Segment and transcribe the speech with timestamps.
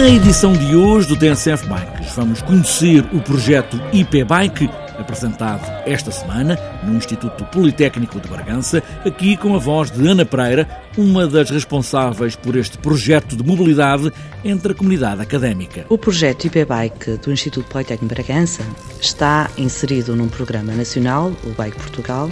[0.00, 6.10] Na edição de hoje do TSF Bikes, vamos conhecer o projeto IP Bike, apresentado esta
[6.10, 11.50] semana no Instituto Politécnico de Bragança, aqui com a voz de Ana Pereira, uma das
[11.50, 14.10] responsáveis por este projeto de mobilidade
[14.42, 15.84] entre a comunidade académica.
[15.90, 18.62] O projeto IP Bike do Instituto Politécnico de Bragança
[19.02, 22.30] está inserido num programa nacional, o Bike Portugal,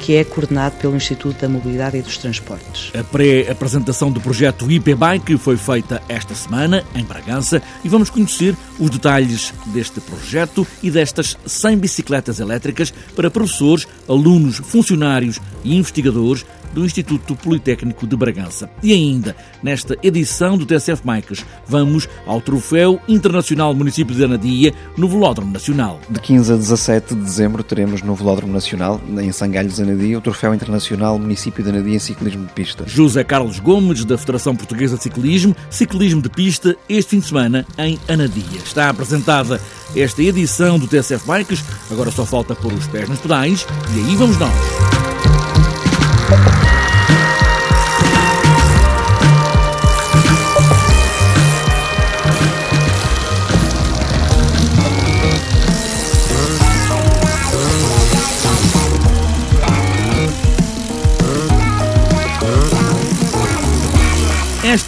[0.00, 2.90] que é coordenado pelo Instituto da Mobilidade e dos Transportes.
[2.98, 8.56] A pré-apresentação do projeto IP Bike foi feita esta semana em Bragança e vamos conhecer
[8.78, 16.44] os detalhes deste projeto e destas 100 bicicletas elétricas para professores, alunos, funcionários e investigadores
[16.72, 18.70] do Instituto Politécnico de Bragança.
[18.82, 25.08] E ainda, nesta edição do TSF Micas, vamos ao Troféu Internacional Município de Anadia, no
[25.08, 26.00] Velódromo Nacional.
[26.08, 30.54] De 15 a 17 de dezembro teremos no Velódromo Nacional, em Sangalhos, Anadia, o Troféu
[30.54, 32.84] Internacional Município de Anadia em Ciclismo de Pista.
[32.86, 37.66] José Carlos Gomes, da Federação Portuguesa de Ciclismo, Ciclismo de Pista, este fim de semana
[37.78, 38.58] em Anadia.
[38.64, 39.60] Está apresentada
[39.94, 44.16] esta edição do TSF Bikes, agora só falta pôr os pés nos pedais e aí
[44.16, 45.09] vamos nós.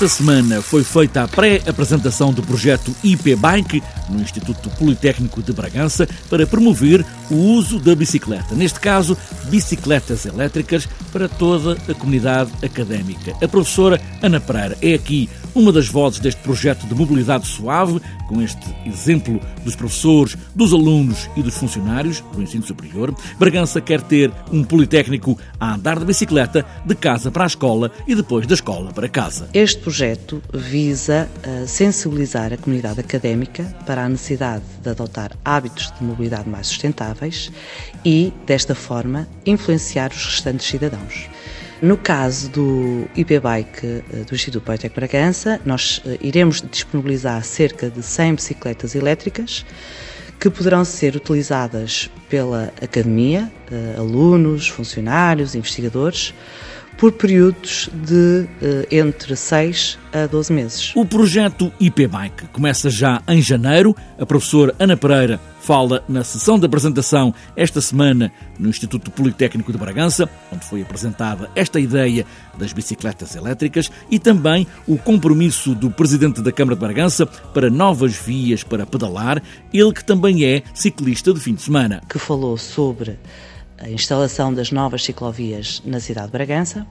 [0.03, 6.09] Esta semana foi feita a pré-apresentação do projeto IP Bike no Instituto Politécnico de Bragança
[6.29, 8.53] para promover o uso da bicicleta.
[8.57, 13.33] Neste caso, bicicletas elétricas para toda a comunidade académica.
[13.41, 18.41] A professora Ana Pereira é aqui uma das vozes deste projeto de mobilidade suave, com
[18.41, 23.15] este exemplo dos professores, dos alunos e dos funcionários do ensino superior.
[23.39, 28.15] Bragança quer ter um politécnico a andar de bicicleta de casa para a escola e
[28.15, 29.49] depois da escola para casa.
[29.53, 36.03] Este projeto visa eh, sensibilizar a comunidade académica para a necessidade de adotar hábitos de
[36.03, 37.53] mobilidade mais sustentáveis
[38.03, 41.29] e, desta forma, influenciar os restantes cidadãos.
[41.83, 47.91] No caso do IP Bike eh, do Instituto Politécnico Bragança, nós eh, iremos disponibilizar cerca
[47.91, 49.63] de 100 bicicletas elétricas
[50.43, 56.35] que poderão ser utilizadas pela academia, eh, alunos, funcionários, investigadores,
[56.99, 58.47] por períodos de
[58.91, 60.93] entre 6 a 12 meses.
[60.95, 63.97] O projeto IP Bike começa já em janeiro.
[64.19, 69.79] A professora Ana Pereira fala na sessão de apresentação esta semana no Instituto Politécnico de
[69.79, 72.27] Bragança, onde foi apresentada esta ideia
[72.59, 78.17] das bicicletas elétricas e também o compromisso do presidente da Câmara de Bragança para novas
[78.17, 79.41] vias para pedalar,
[79.73, 82.03] ele que também é ciclista de fim de semana.
[82.09, 83.19] Que falou sobre
[83.79, 86.87] a instalação das novas ciclovias na cidade de Bragança.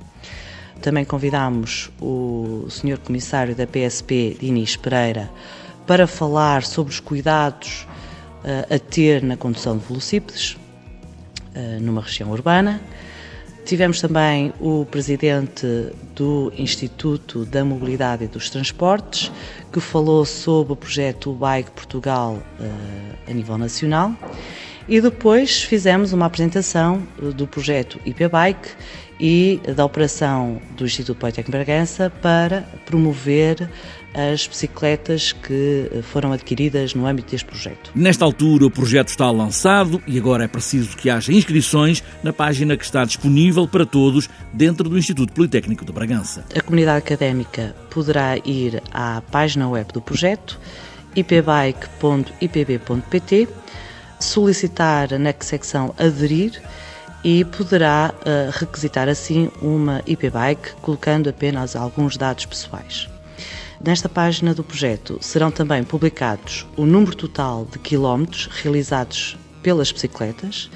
[0.82, 3.00] Também convidámos o Sr.
[3.00, 5.30] Comissário da PSP, Dinis Pereira,
[5.86, 7.86] para falar sobre os cuidados
[8.70, 10.58] a ter na condução de velocípedes
[11.80, 12.82] numa região urbana.
[13.66, 15.68] Tivemos também o presidente
[16.16, 19.32] do Instituto da Mobilidade e dos Transportes,
[19.72, 22.42] que falou sobre o projeto Bike Portugal
[23.28, 24.14] a nível nacional.
[24.88, 28.70] E depois fizemos uma apresentação do projeto IP Bike
[29.20, 33.70] e da operação do Instituto Politécnico Bragança para promover
[34.14, 37.92] as bicicletas que foram adquiridas no âmbito deste projeto.
[37.96, 42.76] Nesta altura, o projeto está lançado e agora é preciso que haja inscrições na página
[42.76, 46.44] que está disponível para todos dentro do Instituto Politécnico de Bragança.
[46.56, 50.60] A comunidade académica poderá ir à página web do projeto
[51.16, 52.28] ipbike.ipb.pt,
[54.20, 56.62] solicitar na secção Aderir
[57.24, 63.10] e poderá uh, requisitar assim uma IP Bike, colocando apenas alguns dados pessoais.
[63.84, 70.70] Nesta página do projeto serão também publicados o número total de quilómetros realizados pelas bicicletas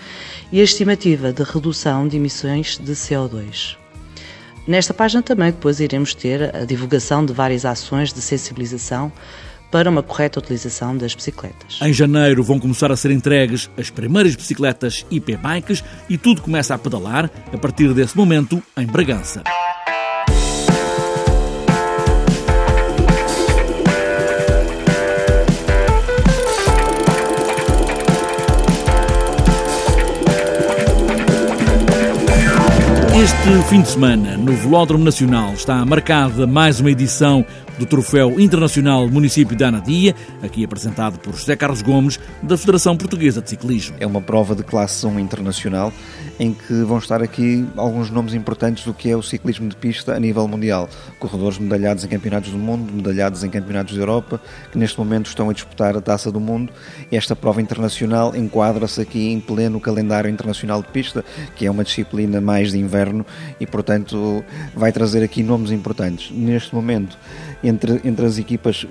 [0.51, 3.77] e a estimativa de redução de emissões de CO2.
[4.67, 9.11] Nesta página também depois iremos ter a divulgação de várias ações de sensibilização
[9.69, 11.79] para uma correta utilização das bicicletas.
[11.81, 16.73] Em janeiro vão começar a ser entregues as primeiras bicicletas IP Bikes e tudo começa
[16.73, 19.43] a pedalar a partir desse momento em Bragança.
[33.17, 37.45] Este fim de semana, no Velódromo Nacional, está marcada mais uma edição
[37.77, 43.41] do Troféu Internacional Município de Anadia, aqui apresentado por José Carlos Gomes, da Federação Portuguesa
[43.41, 43.95] de Ciclismo.
[43.99, 45.91] É uma prova de classe 1 internacional
[46.39, 50.13] em que vão estar aqui alguns nomes importantes do que é o ciclismo de pista
[50.13, 50.89] a nível mundial.
[51.19, 54.41] Corredores medalhados em campeonatos do mundo, medalhados em campeonatos da Europa,
[54.71, 56.71] que neste momento estão a disputar a Taça do Mundo.
[57.11, 61.23] Esta prova internacional enquadra-se aqui em pleno calendário internacional de pista,
[61.55, 63.04] que é uma disciplina mais de inverno
[63.59, 64.43] e, portanto,
[64.75, 66.31] vai trazer aqui nomes importantes.
[66.31, 67.17] Neste momento,
[67.63, 68.85] entre, entre as equipas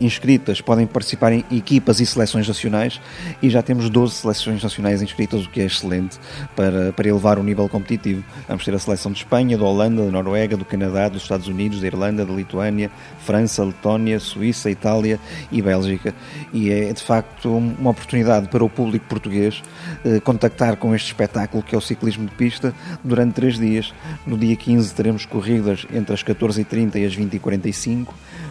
[0.00, 3.00] inscritas podem participar em equipas e seleções nacionais
[3.42, 6.18] e já temos 12 seleções nacionais inscritas, o que é excelente
[6.54, 8.24] para, para elevar o nível competitivo.
[8.46, 11.80] Vamos ter a seleção de Espanha, da Holanda, da Noruega, do Canadá, dos Estados Unidos,
[11.80, 12.90] da Irlanda, da Lituânia,
[13.24, 15.18] França, Letónia, Suíça, Itália
[15.50, 16.14] e Bélgica.
[16.52, 19.62] E é de facto uma oportunidade para o público português
[20.04, 23.92] eh, contactar com este espetáculo que é o ciclismo de pista durante três dias.
[24.26, 28.08] No dia 15 teremos corridas entre as 14h30 e as 20h45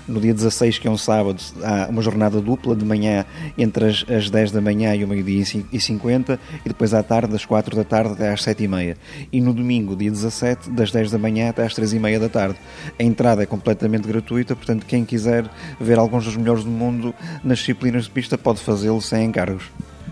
[0.08, 3.25] no dia 16, que é um sábado, há uma jornada dupla de manhã
[3.57, 7.31] entre as, as 10 da manhã e o meio-dia e 50 e depois à tarde,
[7.31, 8.98] das 4 da tarde até às 7 e meia.
[9.31, 12.30] E no domingo, dia 17, das 10 da manhã até às 3 e meia da
[12.30, 12.57] tarde.
[13.00, 15.50] A entrada é completamente gratuita, portanto, quem quiser
[15.80, 17.13] ver alguns dos melhores do mundo
[17.44, 19.66] nas disciplinas de pista pode fazê-lo sem encargos.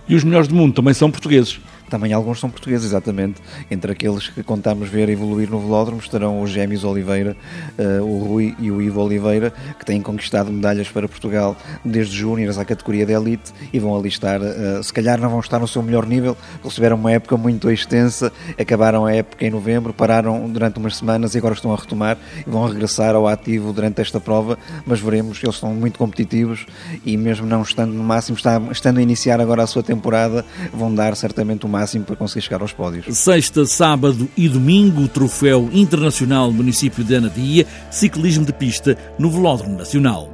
[0.07, 1.59] E os melhores do mundo também são portugueses.
[1.89, 3.41] Também alguns são portugueses, exatamente.
[3.69, 7.35] Entre aqueles que contamos ver evoluir no velódromo estarão os gêmeos Oliveira,
[7.77, 12.57] uh, o Rui e o Ivo Oliveira, que têm conquistado medalhas para Portugal desde júniores
[12.57, 15.67] à categoria de elite e vão ali estar, uh, se calhar não vão estar no
[15.67, 20.79] seu melhor nível, receberam uma época muito extensa, acabaram a época em novembro, pararam durante
[20.79, 24.57] umas semanas e agora estão a retomar e vão regressar ao ativo durante esta prova,
[24.85, 26.65] mas veremos, eles são muito competitivos
[27.05, 28.37] e mesmo não estando no máximo,
[28.71, 32.61] estando a iniciar agora a sua temporada, vão dar certamente uma máximo para conseguir chegar
[32.61, 33.05] aos pódios.
[33.17, 39.77] Sexta, sábado e domingo, o Troféu Internacional Município de Anadia, ciclismo de pista no Velódromo
[39.77, 40.31] Nacional.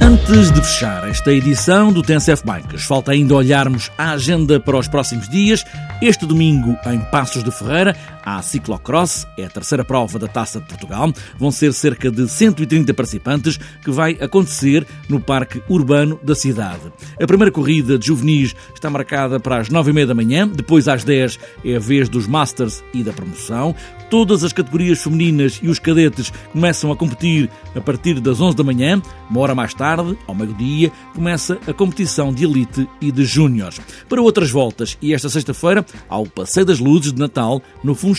[0.00, 4.86] Antes de fechar esta edição do TNCF Bikes, falta ainda olharmos a agenda para os
[4.86, 5.64] próximos dias.
[6.00, 7.96] Este domingo, em Passos de Ferreira,
[8.28, 11.10] há ciclocross, é a terceira prova da Taça de Portugal.
[11.38, 16.92] Vão ser cerca de 130 participantes, que vai acontecer no Parque Urbano da cidade.
[17.20, 21.38] A primeira corrida de juvenis está marcada para as 9h30 da manhã, depois às 10
[21.64, 23.74] é a vez dos Masters e da promoção.
[24.10, 28.64] Todas as categorias femininas e os cadetes começam a competir a partir das 11 da
[28.64, 29.02] manhã.
[29.28, 33.78] Uma hora mais tarde, ao meio-dia, começa a competição de elite e de júniores.
[34.08, 38.17] Para outras voltas, e esta sexta-feira, há o Passeio das Luzes de Natal no Funchal,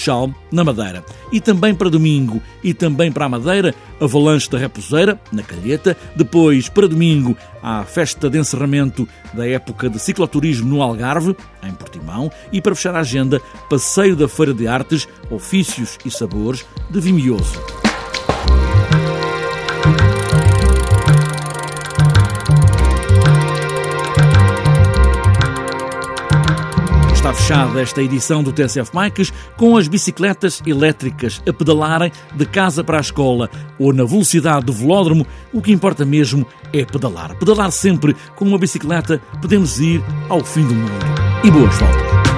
[0.51, 1.04] na Madeira.
[1.31, 5.96] E também para domingo e também para a Madeira, Avalanche da Reposeira, na Calheta.
[6.16, 11.72] Depois, para domingo, há a festa de encerramento da época de cicloturismo no Algarve, em
[11.74, 12.31] Portimão.
[12.51, 17.00] E para fechar a agenda, Passeio da Feira de Artes, ofício ofícios e sabores de
[17.00, 17.78] Vimioso.
[27.50, 33.00] Fechada esta edição do TSF Bikes com as bicicletas elétricas a pedalarem de casa para
[33.00, 33.50] a escola
[33.80, 35.25] ou na velocidade do velódromo.
[35.51, 37.36] O que importa mesmo é pedalar.
[37.40, 40.00] Pedalar sempre com uma bicicleta podemos ir
[40.30, 40.92] ao fim do mundo.
[41.44, 42.28] E boas voltas!